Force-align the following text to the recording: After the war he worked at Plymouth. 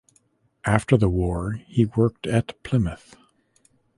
After 0.65 0.97
the 0.97 1.09
war 1.11 1.61
he 1.67 1.85
worked 1.85 2.25
at 2.25 2.63
Plymouth. 2.63 3.15